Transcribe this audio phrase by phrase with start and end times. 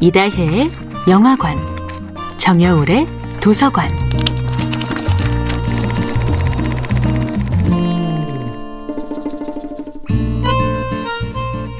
[0.00, 0.70] 이다혜의
[1.08, 1.56] 영화관,
[2.36, 3.08] 정여울의
[3.40, 3.90] 도서관.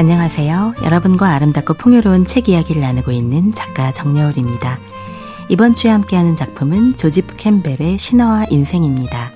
[0.01, 0.75] 안녕하세요.
[0.85, 4.81] 여러분과 아름답고 풍요로운 책 이야기를 나누고 있는 작가 정여울입니다.
[5.49, 9.31] 이번 주에 함께하는 작품은 조집 캠벨의 신화와 인생입니다.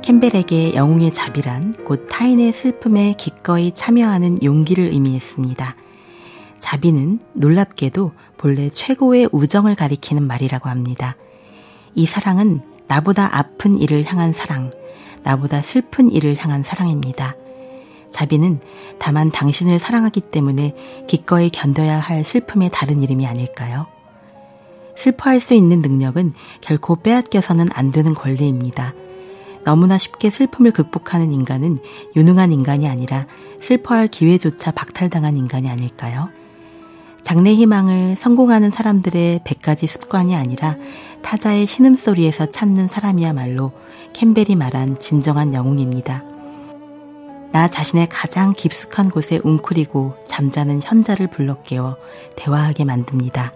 [0.00, 5.76] 캠벨에게 영웅의 자비란 곧 타인의 슬픔에 기꺼이 참여하는 용기를 의미했습니다.
[6.60, 11.16] 자비는 놀랍게도 본래 최고의 우정을 가리키는 말이라고 합니다.
[11.94, 14.70] 이 사랑은 나보다 아픈 이를 향한 사랑,
[15.22, 17.34] 나보다 슬픈 이를 향한 사랑입니다.
[18.10, 18.60] 자비는
[18.98, 20.74] 다만 당신을 사랑하기 때문에
[21.06, 23.86] 기꺼이 견뎌야 할 슬픔의 다른 이름이 아닐까요?
[24.96, 28.94] 슬퍼할 수 있는 능력은 결코 빼앗겨서는 안 되는 권리입니다.
[29.64, 31.78] 너무나 쉽게 슬픔을 극복하는 인간은
[32.16, 33.26] 유능한 인간이 아니라
[33.60, 36.30] 슬퍼할 기회조차 박탈당한 인간이 아닐까요?
[37.22, 40.76] 장래 희망을 성공하는 사람들의 100가지 습관이 아니라
[41.22, 43.72] 타자의 신음소리에서 찾는 사람이야말로
[44.12, 46.24] 캠벨이 말한 진정한 영웅입니다.
[47.52, 51.96] 나 자신의 가장 깊숙한 곳에 웅크리고 잠자는 현자를 불러 깨워
[52.36, 53.52] 대화하게 만듭니다.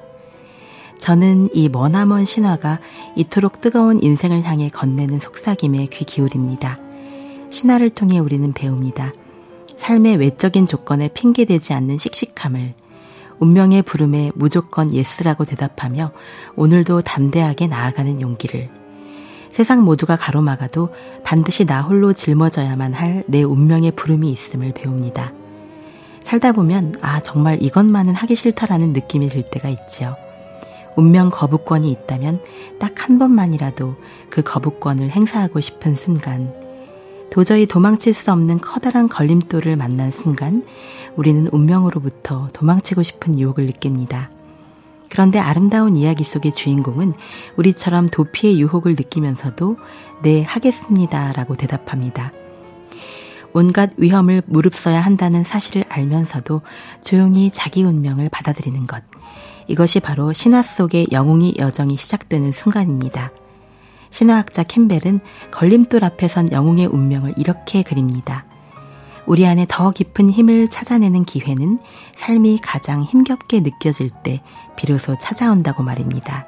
[0.99, 2.81] 저는 이 머나먼 신화가
[3.17, 6.79] 이토록 뜨거운 인생을 향해 건네는 속삭임에 귀 기울입니다.
[7.51, 9.13] 신화를 통해 우리는 배웁니다.
[9.77, 12.75] 삶의 외적인 조건에 핑계대지 않는 씩씩함을,
[13.39, 16.13] 운명의 부름에 무조건 yes라고 대답하며
[16.57, 18.71] 오늘도 담대하게 나아가는 용기를,
[19.51, 20.91] 세상 모두가 가로막아도
[21.23, 25.33] 반드시 나 홀로 짊어져야만 할 내 운명의 부름이 있음을 배웁니다.
[26.25, 30.17] 살다 보면, 아, 정말 이것만은 하기 싫다라는 느낌이 들 때가 있지요.
[30.97, 32.41] 운명 거부권이 있다면
[32.79, 33.97] 딱 한 번만이라도
[34.31, 36.53] 그 거부권을 행사하고 싶은 순간,
[37.35, 40.65] 도저히 도망칠 수 없는 커다란 걸림돌을 만난 순간,
[41.17, 44.31] 우리는 운명으로부터 도망치고 싶은 유혹을 느낍니다.
[45.11, 47.13] 그런데 아름다운 이야기 속의 주인공은
[47.57, 49.79] 우리처럼 도피의 유혹을 느끼면서도
[50.23, 51.33] 네, 하겠습니다.
[51.33, 52.31] 라고 대답합니다.
[53.53, 56.63] 온갖 위험을 무릅써야 한다는 사실을 알면서도
[57.03, 59.03] 조용히 자기 운명을 받아들이는 것.
[59.67, 63.33] 이것이 바로 신화 속의 영웅의 여정이 시작되는 순간입니다.
[64.15, 65.19] 신화학자 캠벨은
[65.51, 68.47] 걸림돌 앞에 선 영웅의 운명을 이렇게 그립니다.
[69.27, 71.79] 우리 안에 더 깊은 힘을 찾아내는 기회는
[72.15, 74.41] 삶이 가장 힘겹게 느껴질 때
[74.77, 76.47] 비로소 찾아온다고 말입니다.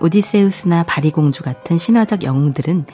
[0.00, 2.86] 오디세우스나 바리공주 같은 신화적 영웅들은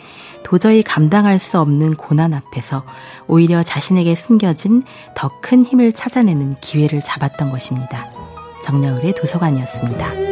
[0.43, 2.85] 도저히 감당할 수 없는 고난 앞에서
[3.27, 8.11] 오히려 자신에게 숨겨진 더 큰 힘을 찾아내는 기회를 잡았던 것입니다.
[8.65, 10.32] 정여울의 도서관이었습니다.